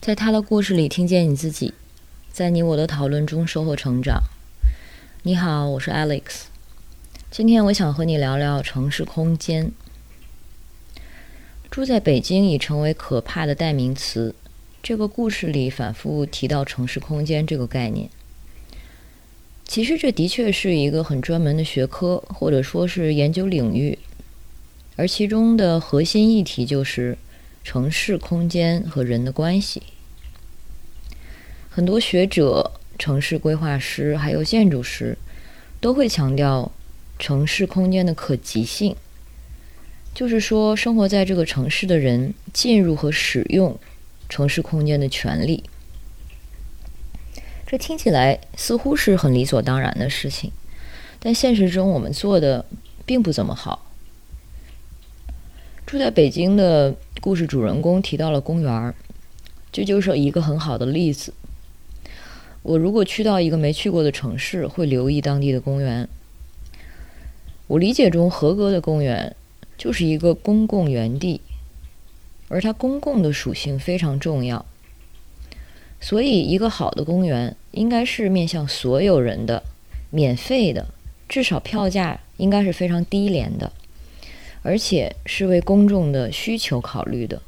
[0.00, 1.74] 在他的故事里听见你自己，
[2.32, 4.22] 在你我的讨论中收获成长。
[5.24, 6.44] 你好，我是 Alex。
[7.32, 9.72] 今天我想和你聊聊城市空间。
[11.68, 14.34] 住在北京已成为可怕的代名词。
[14.80, 18.08] 这个故事里反复提到城市空间这个概念。
[19.66, 23.98] 其实这的确是一个很专门的学科，或者说是研究领域。
[24.96, 27.18] 而其中的核心议题就是
[27.68, 29.82] 城市空间和人的关系。
[31.68, 35.18] 很多学者、城市规划师还有建筑师
[35.78, 36.72] 都会强调
[37.18, 38.96] 城市空间的可及性，
[40.14, 43.78] 就是说，生活在这个城市的人进入和使用
[44.30, 45.62] 城市空间的权利。
[47.66, 50.50] 这听起来似乎是很理所当然的事情，
[51.20, 52.64] 但现实中我们做的
[53.04, 53.84] 并不怎么好。
[55.84, 58.94] 住在北京的故事主人公提到了公园儿，
[59.72, 61.34] 这就是一个很好的例子。
[62.62, 66.08] 我如果去到一个没去过的城市，会留意当地的公园。
[67.66, 69.34] 我理解中合格的公园
[69.76, 71.40] 就是一个公共园地，
[72.48, 74.64] 而它公共的属性非常重要。
[76.00, 79.64] 所以，一个好的公园应该是面向所有人的、
[80.10, 80.86] 免费的，
[81.28, 83.72] 至少票价应该是非常低廉的，
[84.68, 87.40] 而且是为公众的需求考虑的。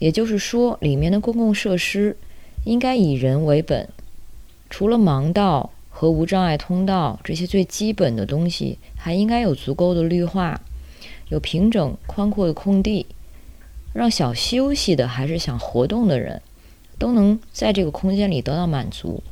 [0.00, 2.16] 也就是说，里面的公共设施。
[2.64, 3.88] 应该以人为本，
[4.68, 10.60] 除了盲道和无障碍通道这些最基本的东西，还应该有足够的绿化，
[11.28, 13.06] 有平整宽阔的空地，
[13.94, 16.42] 让想休息的还是想活动的人，
[16.98, 19.22] 都能在这个空间里得到满足。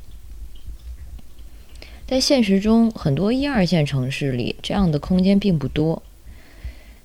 [2.06, 6.00] 在现实中，很多一二线城市里，这样的空间并不多。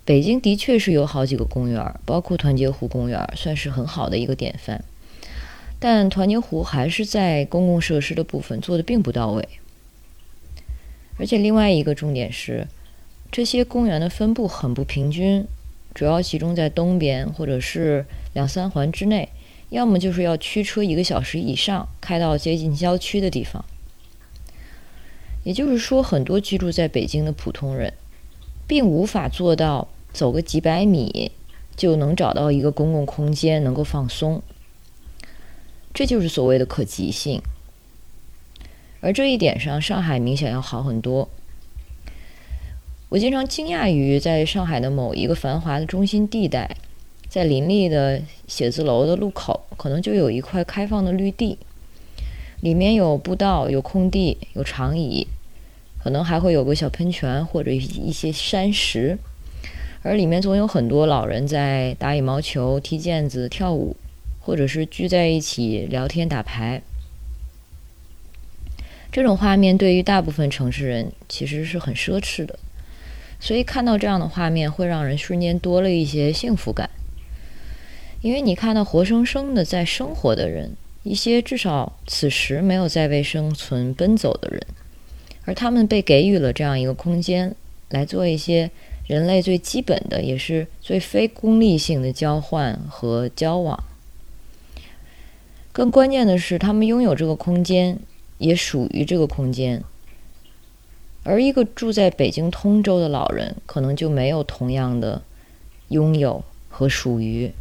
[0.03, 4.83] 北京的确是有好几个公园，包括团结湖公园，算是很好的一个典范。
[5.79, 9.47] 但团结湖还是在公共设施的部分做的并不到位，
[11.17, 12.67] 而且另外一个重点是，
[13.31, 15.45] 这些公园的分布很不平均，
[15.93, 19.29] 主要集中在东边或者是两三环之内，
[19.69, 23.63] 要么就是要驱车一个小时以上开到接近郊区的地方。
[25.43, 27.91] 也就是说，很多居住在北京的普通人，
[28.67, 31.31] 并无法做到走个几百米
[31.75, 34.41] 就能找到一个公共空间能够放松。
[35.93, 37.41] 这就是所谓的可及性，
[39.01, 41.27] 而这一点上，上海明显要好很多。
[43.09, 46.77] 我经常惊讶于，在上海的某一个繁华的中心地带，
[47.27, 51.57] 在林立的写字楼的路口，可能就有一块开放的绿地，
[52.61, 55.27] 里面有步道、有空地、有长椅，
[56.03, 59.17] 可能还会有个小喷泉或者一些山石，
[60.03, 63.95] 而里面总有很多老人在打羽毛球、踢毽子、跳舞。
[64.43, 66.81] 或者是聚在一起聊天打牌，
[69.11, 72.57] 这种画面对于大部分城市人其实是很奢侈的，
[73.39, 76.89] 所以看到这样的画面会让人瞬间多了一些幸福感，
[78.21, 84.65] 因为你看到活生生的在生活的人，一些至少此时没有在为生存奔走的人，
[85.51, 87.53] 而他们被给予了这样一个空间，
[87.89, 88.71] 来做一些
[89.05, 93.83] 人类最基本的也是最非功利性的交换和交往。
[95.73, 97.99] 更关键的是，他们拥有这个空间，
[98.37, 99.83] 也属于这个空间。
[101.23, 105.21] 而一个住在北京通州的老人，可能就没有同样的
[105.89, 107.51] 拥有和属于。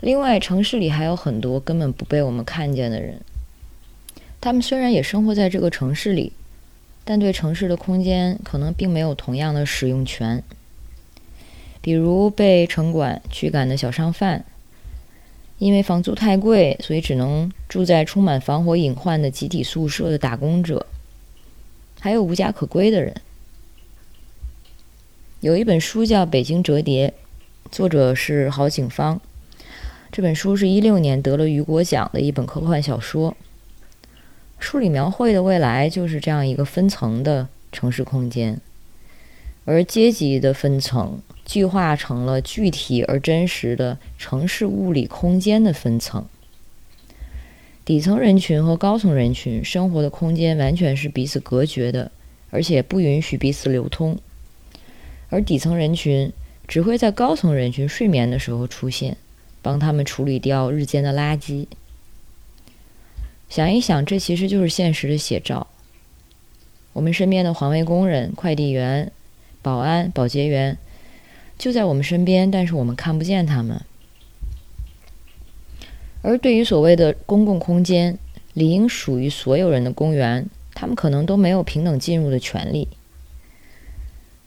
[0.00, 3.20] 另外，城市里还有很多根本不被我们看见的人，
[4.42, 6.32] 他们虽然也生活在这个城市里，
[7.04, 10.42] 但对城市的空间可能并没有同样的使用权。
[11.80, 14.44] 比如被城管驱赶的小商贩。
[15.58, 20.84] 因为房租太贵，所以只能住在充满防火隐患的集体宿舍的打工者，
[22.00, 23.14] 还有无家可归的人。
[25.38, 27.08] 有一本书叫《北京折叠》，
[27.70, 29.20] 作者是郝景芳。
[30.10, 33.36] 这本书是一六年得了雨果奖的一本科幻小说。
[34.62, 38.60] 书里描绘的未来就是这样一个分层的城市空间，
[39.64, 41.20] 而阶级的分层。
[41.44, 46.24] 具化成了具体而真实的城市物理空间的分层。
[47.84, 52.12] 底层人群和高层人群生活的空间完全是彼此隔绝的，
[52.50, 54.16] 而且不允许彼此流通。
[55.30, 56.32] 而底层人群
[56.68, 59.16] 只会在高层人群睡眠的时候出现，
[59.60, 61.66] 帮他们处理掉日间的垃圾。
[63.52, 65.66] 想一想，这其实就是现实的写照。
[66.94, 69.12] 我们身边的环卫工人、快递员、
[69.60, 70.78] 保安、保洁员。
[71.58, 73.82] 就在我们身边，但是我们看不见他们。
[76.22, 78.18] 而对于所谓的公共空间，
[78.54, 82.88] 理应属于所有人的公园，他们可能都没有平等进入的权利。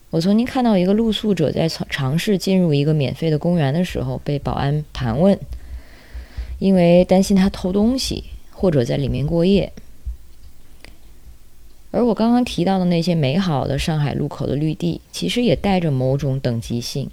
[0.09, 5.37] 我曾经看到一个露宿者在尝尝试进入一个免费的公园的时候，被保安盘问，
[6.57, 8.23] 因为担心他偷东西
[8.55, 9.71] 或者在里面过夜。
[11.91, 17.11] 而我刚刚提到的那些美好的上海路口的绿地，其实也带着某种等级性。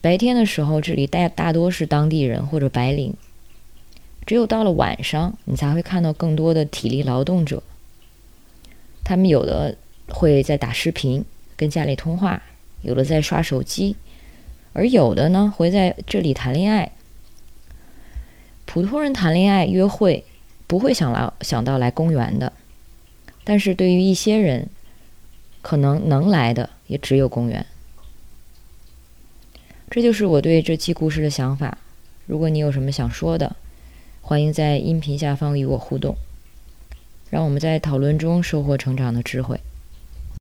[0.00, 3.14] 白天的时候，这里大大多是当地人或者白领，
[4.24, 7.62] 只有到了晚上，你才会看到更多的体力劳动者。
[9.04, 9.76] 他们有的
[10.08, 11.24] 会在打视频。
[11.56, 12.42] 跟家里通话，
[12.82, 13.94] 有的在刷手机，
[14.72, 16.90] 而有的呢会在这里谈恋爱。
[18.74, 20.24] 普通人谈恋爱约会
[20.66, 22.52] 不会想来想到来公园的，
[23.44, 24.68] 但是对于一些人，
[25.62, 27.64] 可能能来的也只有公园。
[29.88, 31.78] 这就是我对这期故事的想法。
[32.26, 33.54] 如果你有什么想说的，
[34.20, 36.16] 欢迎在音频下方与我互动，
[37.30, 39.60] 让我们在讨论中收获成长的智慧。